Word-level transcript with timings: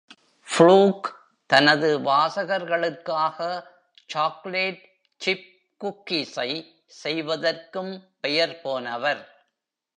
ஃப்ளூக் 0.47 1.07
தனது 1.49 1.99
வாசகர்களுக்காக 1.99 3.37
chocolate 4.05 4.81
chip 5.21 5.47
குக்கீஸை 5.81 6.49
செய்வதற்கும் 6.85 7.93
பெயர் 8.19 8.61
போனவர். 8.61 9.21